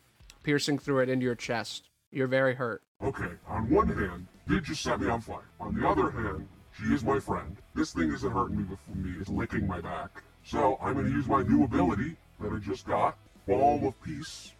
[0.43, 1.89] piercing through it into your chest.
[2.11, 2.83] You're very hurt.
[3.01, 5.47] Okay, on one hand, did just set me on fire.
[5.61, 7.55] On the other hand, she is my friend.
[7.73, 10.23] This thing isn't hurting me before me, it's licking my back.
[10.43, 14.51] So I'm gonna use my new ability that I just got, Balm of Peace.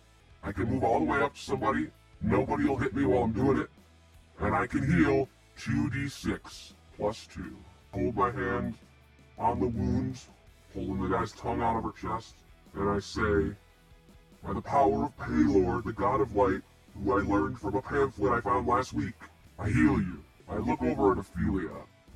[0.43, 1.89] I can move all the way up to somebody,
[2.26, 3.70] nobody will hit me while I'm doing it,
[4.40, 7.56] and I can heal 2d6 plus 2.
[7.94, 8.76] Hold my hand
[9.38, 10.28] on the wounds,
[10.74, 12.36] pulling the guy's tongue out of her chest,
[12.74, 13.56] and I say,
[14.44, 16.62] By the power of Pelor, the god of light,
[16.96, 19.16] who I learned from a pamphlet I found last week,
[19.60, 20.24] I heal you.
[20.50, 21.70] I look over at Ophelia,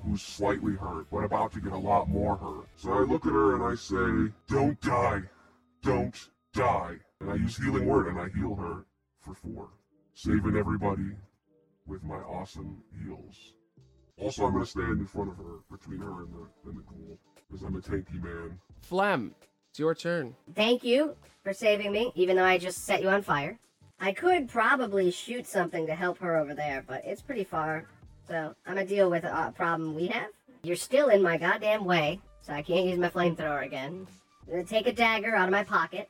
[0.04, 2.67] who's slightly hurt, but about to get a lot more hurt.
[2.76, 5.22] So I look at her and I say, Don't die.
[5.82, 6.98] Don't die.
[7.22, 8.86] And I use healing word and I heal her
[9.19, 9.69] for four.
[10.21, 11.12] Saving everybody
[11.88, 13.53] with my awesome heals.
[14.17, 17.17] Also, I'm gonna stand in front of her, between her and the, and the ghoul,
[17.47, 18.60] because I'm a tanky man.
[18.82, 19.34] Flem,
[19.69, 20.36] it's your turn.
[20.53, 23.58] Thank you for saving me, even though I just set you on fire.
[24.01, 27.86] I could probably shoot something to help her over there, but it's pretty far.
[28.27, 30.32] So I'm gonna deal with a problem we have.
[30.63, 34.05] You're still in my goddamn way, so I can't use my flamethrower again.
[34.47, 36.10] I'm gonna take a dagger out of my pocket.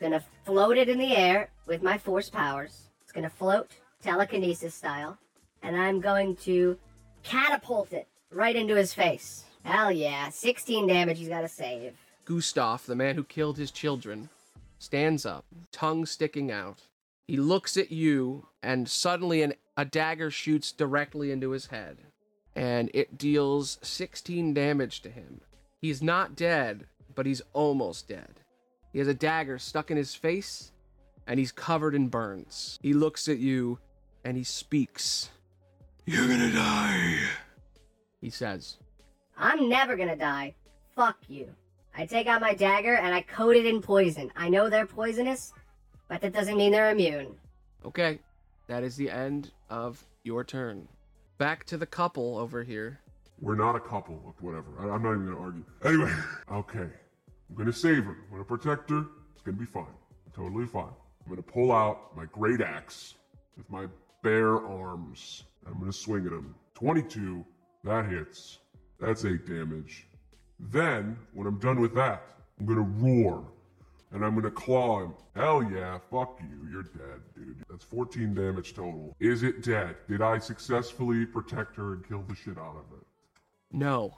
[0.00, 2.87] Gonna float it in the air with my force powers.
[3.08, 3.70] It's gonna float
[4.02, 5.16] telekinesis style,
[5.62, 6.76] and I'm going to
[7.22, 9.44] catapult it right into his face.
[9.62, 11.94] Hell yeah, 16 damage he's gotta save.
[12.26, 14.28] Gustav, the man who killed his children,
[14.78, 16.82] stands up, tongue sticking out.
[17.26, 21.96] He looks at you, and suddenly an, a dagger shoots directly into his head,
[22.54, 25.40] and it deals 16 damage to him.
[25.80, 28.42] He's not dead, but he's almost dead.
[28.92, 30.72] He has a dagger stuck in his face,
[31.28, 32.78] and he's covered in burns.
[32.82, 33.78] He looks at you,
[34.24, 35.30] and he speaks.
[36.06, 37.18] You're gonna die,
[38.20, 38.78] he says.
[39.36, 40.54] I'm never gonna die.
[40.96, 41.48] Fuck you.
[41.96, 44.32] I take out my dagger and I coat it in poison.
[44.36, 45.52] I know they're poisonous,
[46.08, 47.36] but that doesn't mean they're immune.
[47.84, 48.20] Okay,
[48.66, 50.88] that is the end of your turn.
[51.36, 53.00] Back to the couple over here.
[53.40, 54.66] We're not a couple, whatever.
[54.80, 55.64] I, I'm not even gonna argue.
[55.84, 56.12] Anyway,
[56.52, 56.88] okay.
[57.50, 58.16] I'm gonna save her.
[58.30, 59.04] I'm gonna protect her.
[59.34, 59.86] It's gonna be fine.
[60.34, 60.92] Totally fine.
[61.28, 63.14] I'm gonna pull out my great axe
[63.58, 63.86] with my
[64.22, 65.44] bare arms.
[65.66, 66.54] I'm gonna swing at him.
[66.72, 67.44] 22.
[67.84, 68.60] That hits.
[68.98, 70.08] That's 8 damage.
[70.58, 72.22] Then, when I'm done with that,
[72.58, 73.44] I'm gonna roar.
[74.10, 75.12] And I'm gonna claw him.
[75.36, 76.66] Hell yeah, fuck you.
[76.70, 77.62] You're dead, dude.
[77.68, 79.14] That's 14 damage total.
[79.20, 79.96] Is it dead?
[80.08, 83.06] Did I successfully protect her and kill the shit out of it?
[83.70, 84.16] No.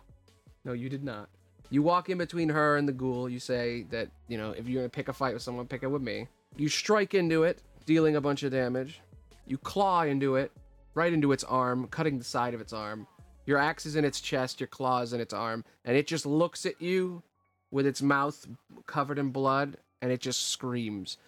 [0.65, 1.29] No, you did not.
[1.71, 3.29] You walk in between her and the ghoul.
[3.29, 5.89] You say that, you know, if you're to pick a fight with someone, pick it
[5.89, 6.29] with me.
[6.57, 9.01] You strike into it, dealing a bunch of damage.
[9.47, 10.53] You claw into it,
[10.95, 13.07] right into its arm, cutting the side of its arm.
[13.47, 16.67] Your axe is in its chest, your claws in its arm, and it just looks
[16.67, 17.23] at you
[17.71, 18.47] with its mouth
[18.87, 21.17] covered in blood, and it just screams.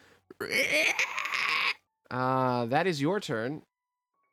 [2.10, 3.62] Uh, that is your turn,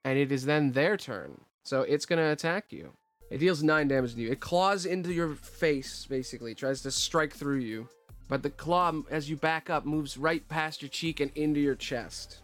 [0.04, 1.40] and it is then their turn.
[1.64, 2.92] So it's to attack you.
[3.32, 4.32] It deals 9 damage to you.
[4.32, 7.88] It claws into your face, basically, tries to strike through you.
[8.30, 11.76] But the claw, as you back up, moves right past your cheek and into your
[11.76, 12.38] chest.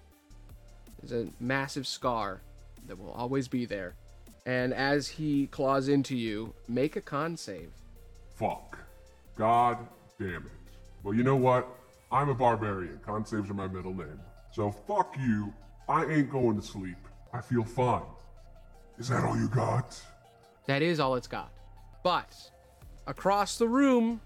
[1.00, 2.42] There's a massive scar
[2.88, 3.94] that will always be there.
[4.48, 7.72] And as he claws into you, make a con save.
[8.36, 8.78] Fuck.
[9.38, 9.78] God
[10.20, 10.52] damn it.
[11.04, 11.68] Well, you know what?
[12.12, 13.00] I'm a barbarian.
[13.06, 14.20] Con saves are my middle name.
[14.52, 15.54] So fuck you.
[15.88, 16.98] I ain't going to sleep.
[17.32, 18.02] I feel fine.
[18.98, 20.02] Is that all you got?
[20.66, 21.52] That is all it's got.
[22.04, 22.34] But
[23.06, 24.22] across the room,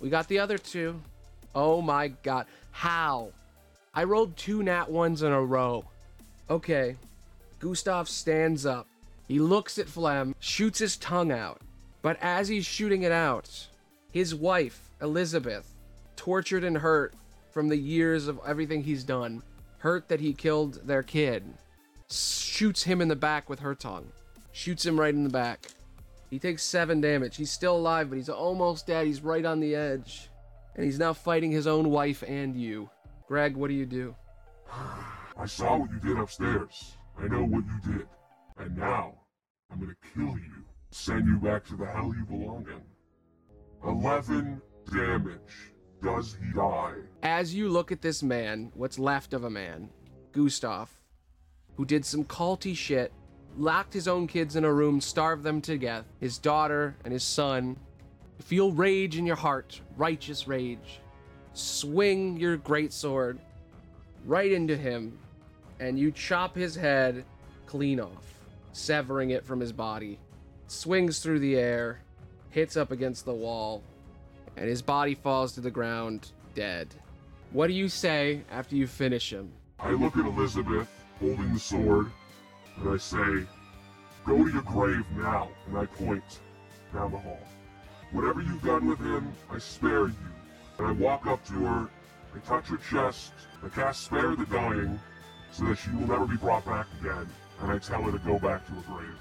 [0.00, 1.00] we got the other two.
[1.54, 2.46] Oh my god.
[2.70, 3.30] How?
[3.94, 5.84] I rolled two nat ones in a row.
[6.50, 6.96] Okay.
[7.60, 8.86] Gustav stands up.
[9.28, 11.60] He looks at Flem, shoots his tongue out.
[12.02, 13.68] But as he's shooting it out,
[14.10, 15.72] his wife, Elizabeth,
[16.16, 17.14] tortured and hurt
[17.52, 19.42] from the years of everything he's done,
[19.78, 21.44] hurt that he killed their kid,
[22.10, 24.06] shoots him in the back with her tongue.
[24.52, 25.68] Shoots him right in the back.
[26.34, 27.36] He takes seven damage.
[27.36, 29.06] He's still alive, but he's almost dead.
[29.06, 30.30] He's right on the edge.
[30.74, 32.90] And he's now fighting his own wife and you.
[33.28, 34.16] Greg, what do you do?
[35.38, 36.96] I saw what you did upstairs.
[37.16, 38.08] I know what you did.
[38.58, 39.14] And now,
[39.70, 40.64] I'm gonna kill you.
[40.90, 43.88] Send you back to the hell you belong in.
[43.88, 44.60] 11
[44.92, 45.72] damage.
[46.02, 46.94] Does he die?
[47.22, 49.88] As you look at this man, what's left of a man,
[50.32, 50.90] Gustav,
[51.76, 53.12] who did some culty shit,
[53.56, 57.24] locked his own kids in a room, starved them to death, his daughter and his
[57.24, 57.76] son,
[58.40, 61.00] feel rage in your heart, righteous rage.
[61.52, 63.38] Swing your great sword
[64.26, 65.16] right into him,
[65.80, 67.24] and you chop his head
[67.66, 68.40] clean off,
[68.72, 70.18] severing it from his body.
[70.66, 72.00] Swings through the air,
[72.50, 73.82] hits up against the wall,
[74.56, 76.88] and his body falls to the ground dead.
[77.52, 79.52] What do you say after you finish him?
[79.78, 80.88] I look at Elizabeth
[81.20, 82.10] holding the sword,
[82.80, 83.46] and I say,
[84.24, 86.40] Go to your grave now, and I point
[86.94, 87.40] down the hall.
[88.12, 90.14] Whatever you've done with him, I spare you.
[90.78, 91.90] And I walk up to her,
[92.34, 93.32] I touch her chest,
[93.62, 94.98] I cast Spare the Dying,
[95.52, 97.28] so that she will never be brought back again,
[97.60, 99.16] and I tell her to go back to her grave.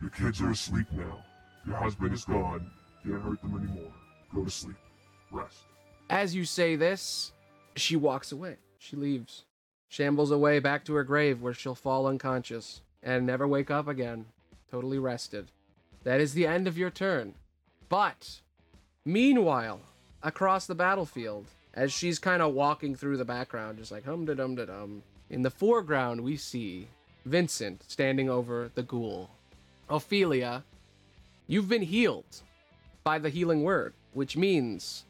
[0.00, 1.24] Your kids are asleep now.
[1.66, 2.70] Your husband is gone.
[3.02, 3.92] Can't hurt them anymore.
[4.34, 4.76] Go to sleep.
[5.30, 5.62] Rest.
[6.10, 7.32] As you say this,
[7.74, 8.58] she walks away.
[8.78, 9.44] She leaves,
[9.88, 14.26] shambles away back to her grave where she'll fall unconscious and never wake up again,
[14.70, 15.50] totally rested.
[16.04, 17.34] That is the end of your turn.
[17.88, 18.40] But,
[19.04, 19.80] meanwhile,
[20.22, 24.34] across the battlefield, as she's kind of walking through the background, just like hum da
[24.34, 26.88] dum da dum, in the foreground we see
[27.24, 29.30] Vincent standing over the ghoul.
[29.88, 30.64] Ophelia,
[31.46, 32.42] you've been healed
[33.04, 35.04] by the healing word, which means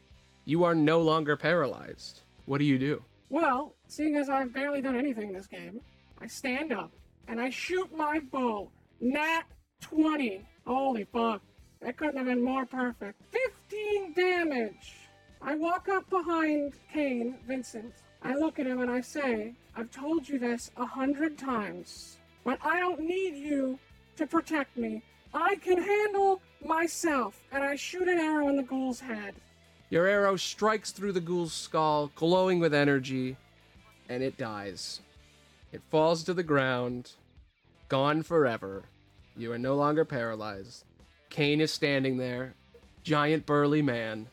[0.45, 2.21] you are no longer paralyzed.
[2.45, 3.03] What do you do?
[3.29, 5.79] Well, seeing as I've barely done anything this game,
[6.21, 6.91] I stand up
[7.27, 8.69] and I shoot my bow.
[8.99, 9.43] Nat
[9.81, 10.45] 20.
[10.65, 11.41] Holy fuck.
[11.81, 13.21] That couldn't have been more perfect.
[13.69, 14.95] 15 damage.
[15.41, 17.93] I walk up behind Kane, Vincent.
[18.21, 22.57] I look at him and I say, I've told you this a hundred times, but
[22.63, 23.77] I don't need you
[24.15, 25.03] to protect me.
[25.33, 27.41] I can handle myself.
[27.51, 29.35] And I shoot an arrow in the ghoul's head.
[29.89, 33.35] Your arrow strikes through the ghoul's skull, glowing with energy,
[34.09, 35.01] and it dies.
[35.73, 37.13] It falls to the ground,
[37.89, 38.83] gone forever.
[39.35, 40.85] You are no longer paralyzed.
[41.31, 42.53] Kane is standing there,
[43.01, 44.27] giant burly man,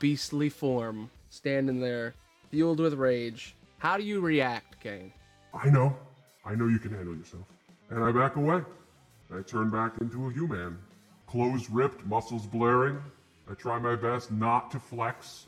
[0.00, 2.14] beastly form, standing there,
[2.50, 3.54] fueled with rage.
[3.78, 5.12] How do you react, Kane?
[5.54, 5.96] I know.
[6.44, 7.44] I know you can handle yourself.
[7.90, 8.62] And I back away.
[9.32, 10.76] I turn back into a human.
[11.28, 13.00] Clothes ripped, muscles blaring.
[13.48, 15.46] I try my best not to flex,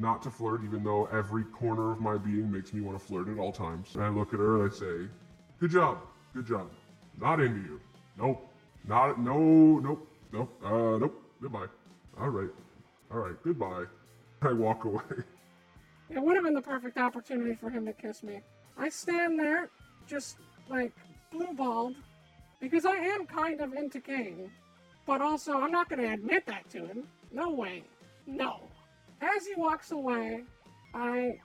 [0.00, 3.28] not to flirt, even though every corner of my being makes me want to flirt
[3.28, 3.94] at all times.
[3.94, 5.10] And I look at her and I say,
[5.60, 5.98] Good job,
[6.34, 6.70] good job.
[7.20, 7.80] Not into you.
[8.18, 8.48] Nope.
[8.88, 11.22] Not, no, nope, nope, uh, nope.
[11.42, 11.66] Goodbye.
[12.18, 12.48] All right.
[13.12, 13.84] All right, goodbye.
[14.42, 15.02] I walk away.
[16.08, 18.40] It would have been the perfect opportunity for him to kiss me.
[18.78, 19.68] I stand there,
[20.06, 20.92] just like
[21.30, 21.94] blue balled,
[22.58, 24.50] because I am kind of into Kane.
[25.06, 27.04] But also, I'm not going to admit that to him.
[27.32, 27.84] No way.
[28.26, 28.60] No.
[29.20, 30.44] As he walks away,
[30.94, 31.38] I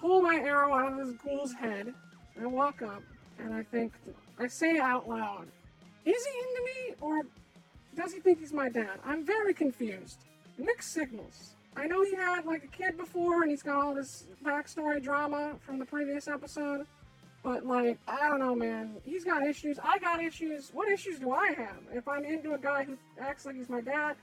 [0.00, 1.92] pull my arrow out of this ghoul's head.
[2.40, 3.02] I walk up,
[3.38, 3.92] and I think,
[4.38, 5.46] I say out loud,
[6.04, 7.22] Is he into me, or
[7.96, 8.98] does he think he's my dad?
[9.04, 10.24] I'm very confused.
[10.58, 11.54] Mixed signals.
[11.76, 15.54] I know he had like a kid before and he's got all this backstory drama
[15.60, 16.86] from the previous episode.
[17.42, 18.96] But like, I don't know, man.
[19.04, 19.78] He's got issues.
[19.82, 20.70] I got issues.
[20.74, 21.78] What issues do I have?
[21.92, 24.16] If I'm into a guy who acts like he's my dad,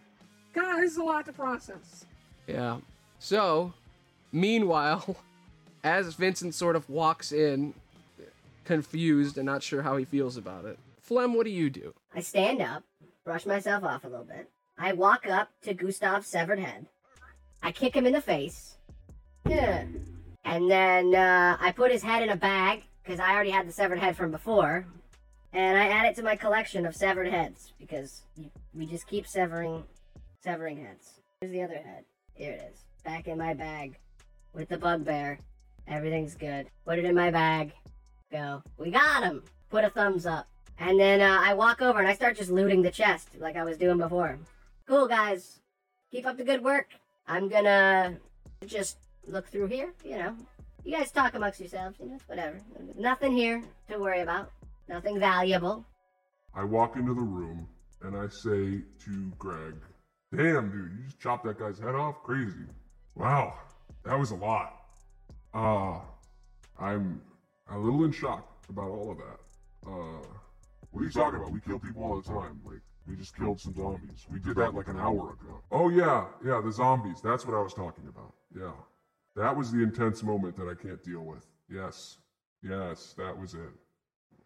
[0.53, 2.05] God, this is a lot to process.
[2.47, 2.77] Yeah.
[3.19, 3.73] So,
[4.31, 5.17] meanwhile,
[5.83, 7.73] as Vincent sort of walks in,
[8.65, 11.93] confused and not sure how he feels about it, Flem, what do you do?
[12.13, 12.83] I stand up,
[13.23, 14.49] brush myself off a little bit.
[14.77, 16.85] I walk up to Gustav's severed head.
[17.63, 18.75] I kick him in the face.
[19.47, 19.85] Yeah.
[20.43, 23.71] And then uh, I put his head in a bag because I already had the
[23.71, 24.85] severed head from before.
[25.53, 28.21] and I add it to my collection of severed heads because
[28.73, 29.83] we just keep severing,
[30.43, 31.21] severing heads.
[31.41, 32.03] Here's the other head.
[32.37, 33.97] Here it is, back in my bag,
[34.53, 35.39] with the bugbear.
[35.87, 36.67] Everything's good.
[36.85, 37.71] Put it in my bag.
[38.31, 38.61] Go.
[38.77, 39.41] We got him.
[39.71, 40.47] Put a thumbs up.
[40.77, 43.63] And then uh, I walk over and I start just looting the chest like I
[43.63, 44.37] was doing before.
[44.87, 45.61] Cool guys.
[46.11, 46.89] Keep up the good work.
[47.27, 48.17] I'm gonna
[48.67, 49.93] just look through here.
[50.05, 50.35] You know,
[50.83, 51.97] you guys talk amongst yourselves.
[51.99, 52.59] You know, whatever.
[52.95, 54.51] Nothing here to worry about.
[54.87, 55.85] Nothing valuable.
[56.53, 57.67] I walk into the room
[58.03, 59.73] and I say to Greg,
[60.37, 62.21] Damn, dude, you just chopped that guy's head off?
[62.23, 62.67] Crazy.
[63.15, 63.55] Wow,
[64.03, 64.83] that was a lot.
[65.51, 65.97] Uh,
[66.79, 67.21] I'm
[67.71, 69.89] a little in shock about all of that.
[69.89, 70.27] Uh,
[70.91, 71.51] what are you talking about?
[71.51, 72.61] We kill people all the time.
[72.63, 74.27] Like, we just killed some zombies.
[74.31, 75.59] We did that like an hour ago.
[75.71, 77.19] Oh, yeah, yeah, the zombies.
[77.23, 78.33] That's what I was talking about.
[78.55, 78.73] Yeah.
[79.35, 81.47] That was the intense moment that I can't deal with.
[81.67, 82.17] Yes.
[82.61, 83.73] Yes, that was it.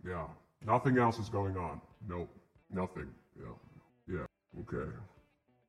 [0.07, 0.27] Yeah.
[0.65, 1.81] Nothing else is going on.
[2.07, 2.29] Nope.
[2.69, 3.09] Nothing.
[3.37, 4.15] Yeah.
[4.15, 4.25] Yeah.
[4.61, 4.89] Okay.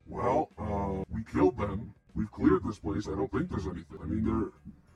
[0.07, 1.95] Well, uh, we killed them.
[2.15, 3.09] We've cleared this place.
[3.09, 3.99] I don't think there's anything.
[4.03, 4.51] I mean, there,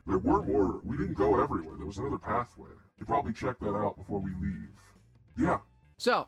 [0.07, 0.81] there were more.
[0.85, 1.77] We didn't go everywhere.
[1.77, 2.71] There was another pathway.
[2.99, 4.69] You probably check that out before we leave.
[5.38, 5.59] Yeah.
[5.99, 6.27] So,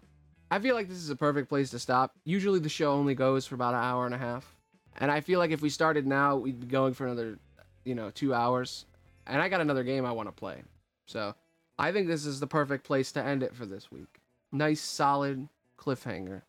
[0.50, 2.14] I feel like this is a perfect place to stop.
[2.24, 4.54] Usually the show only goes for about an hour and a half.
[4.96, 7.38] And I feel like if we started now, we'd be going for another,
[7.84, 8.86] you know, two hours.
[9.26, 10.62] And I got another game I want to play.
[11.06, 11.34] So,
[11.78, 14.20] I think this is the perfect place to end it for this week.
[14.50, 16.42] Nice, solid cliffhanger.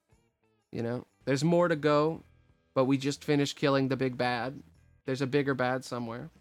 [0.71, 2.23] You know, there's more to go,
[2.73, 4.63] but we just finished killing the big bad.
[5.05, 6.31] There's a bigger bad somewhere.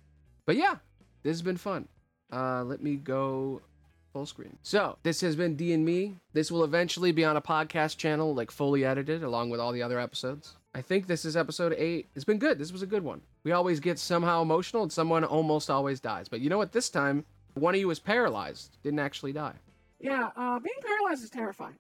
[0.47, 0.77] But yeah,
[1.23, 1.89] this has been fun.
[2.33, 3.61] Uh, let me go
[4.15, 4.57] full screen.
[4.63, 6.17] So this has been D and Me.
[6.33, 9.83] This will eventually be on a podcast channel, like fully edited, along with all the
[9.83, 10.55] other episodes.
[10.75, 12.09] I think this is episode eight.
[12.15, 12.59] It's been good.
[12.59, 13.21] This was a good one.
[13.45, 16.31] We always get somehow emotional, and someone almost always dies.
[16.31, 16.73] But you know what?
[16.73, 18.79] This time, one of you was paralyzed.
[18.83, 19.57] Didn't actually die.
[20.01, 21.77] Yeah, uh, being paralyzed is terrifying.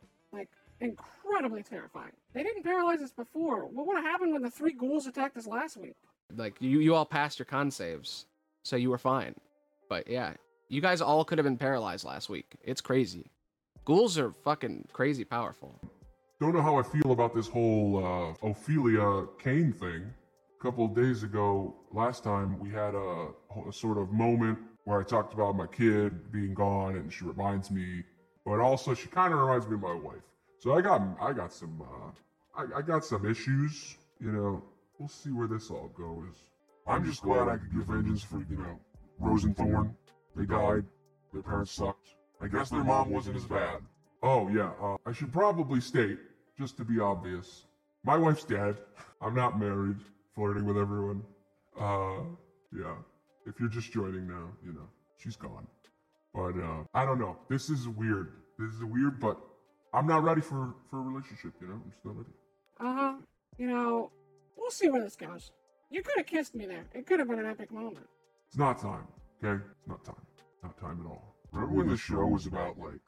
[0.81, 2.13] Like, incredibly terrifying.
[2.35, 3.67] They didn't paralyze us before.
[3.67, 5.97] What would have happened when the three ghouls attacked us last week?
[6.37, 8.27] Like you, you all passed your con saves,
[8.63, 9.35] so you were fine.
[9.89, 10.35] But yeah,
[10.69, 12.57] you guys all could have been paralyzed last week.
[12.63, 13.31] It's crazy.
[13.85, 15.81] Ghouls are fucking crazy powerful.
[16.41, 20.13] Don't know how I feel about this whole uh, Ophelia Kane thing.
[20.61, 23.29] A couple of days ago, last time, we had a,
[23.69, 27.71] a sort of moment where I talked about my kid being gone, and she reminds
[27.71, 28.03] me,
[28.45, 30.23] but also she kind of reminds me of my wife.
[30.59, 33.97] So I got I got some uh, I, I got some issues.
[34.21, 34.63] You know,
[34.99, 36.35] we'll see where this all goes.
[36.87, 38.79] I'm just glad I could get vengeance for you know
[39.19, 39.95] Rose and Thorn.
[40.35, 40.85] They died.
[41.33, 42.15] Their parents sucked.
[42.41, 43.81] I guess their mom wasn't as bad.
[44.23, 46.19] Oh yeah, uh, I should probably state,
[46.59, 47.67] just to be obvious,
[48.05, 48.77] my wife's dead.
[49.21, 49.97] I'm not married,
[50.35, 51.23] flirting with everyone.
[51.79, 52.21] Uh,
[52.77, 52.95] yeah.
[53.47, 55.67] If you're just joining now, you know, she's gone.
[56.35, 57.37] But uh, I don't know.
[57.49, 58.33] This is weird.
[58.59, 59.39] This is weird, but
[59.93, 61.53] I'm not ready for for a relationship.
[61.61, 62.31] You know, I'm just not ready.
[62.81, 63.15] Uh huh.
[63.57, 64.11] You know,
[64.57, 65.51] we'll see where this goes.
[65.91, 66.85] You could have kissed me there.
[66.95, 68.07] It could have been an epic moment.
[68.49, 69.07] It's not time.
[69.43, 70.27] Okay, it's not time.
[70.63, 71.35] Not time at all.
[71.53, 73.01] Remember when the show was about like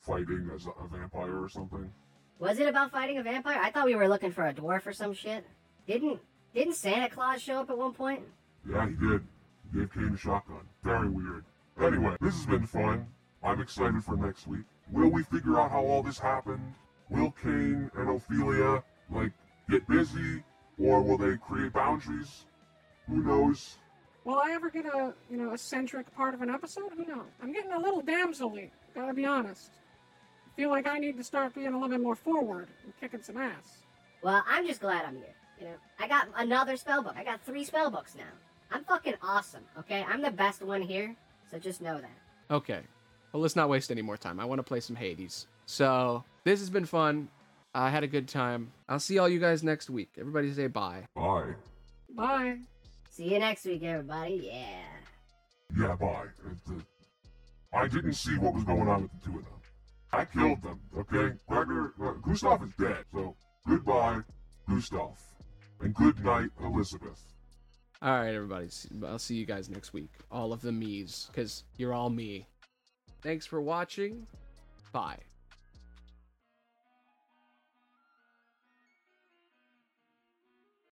[0.00, 1.90] fighting as a, a vampire or something?
[2.38, 3.58] Was it about fighting a vampire?
[3.60, 5.44] I thought we were looking for a dwarf or some shit.
[5.86, 6.20] Didn't
[6.54, 8.22] didn't Santa Claus show up at one point?
[8.68, 9.22] Yeah, he did.
[9.72, 10.68] He gave Kane a shotgun.
[10.82, 11.44] Very weird.
[11.80, 13.06] Anyway, this has been fun.
[13.42, 14.64] I'm excited for next week.
[14.92, 16.74] Will we figure out how all this happened?
[17.10, 19.32] Will Kane and Ophelia, like,
[19.68, 20.42] get busy?
[20.78, 22.46] Or will they create boundaries?
[23.08, 23.78] Who knows?
[24.24, 26.92] Will I ever get a, you know, eccentric part of an episode?
[26.96, 27.26] Who knows?
[27.42, 29.72] I'm getting a little damselly, gotta be honest.
[30.46, 33.22] I feel like I need to start being a little bit more forward and kicking
[33.22, 33.84] some ass.
[34.22, 35.34] Well, I'm just glad I'm here.
[35.58, 37.14] You know, I got another spell book.
[37.16, 38.24] I got three spell books now.
[38.70, 39.64] I'm fucking awesome.
[39.78, 41.16] Okay, I'm the best one here.
[41.50, 42.54] So just know that.
[42.54, 42.82] Okay.
[43.32, 44.40] Well, let's not waste any more time.
[44.40, 45.46] I want to play some Hades.
[45.66, 47.28] So, this has been fun.
[47.74, 48.72] I had a good time.
[48.88, 50.10] I'll see all you guys next week.
[50.18, 51.04] Everybody say bye.
[51.14, 51.54] Bye.
[52.10, 52.58] Bye.
[53.10, 54.40] See you next week, everybody.
[54.44, 55.78] Yeah.
[55.78, 56.26] Yeah, bye.
[57.74, 59.54] I didn't see what was going on with the two of them.
[60.12, 61.36] I killed them, okay?
[61.46, 63.36] Gregor, uh, Gustav is dead, so
[63.66, 64.20] goodbye,
[64.68, 65.20] Gustav.
[65.80, 67.22] And good night, Elizabeth.
[68.00, 68.68] All right, everybody.
[69.06, 70.10] I'll see you guys next week.
[70.30, 72.46] All of the me's, because you're all me.
[73.22, 74.26] Thanks for watching.
[74.92, 75.18] Bye.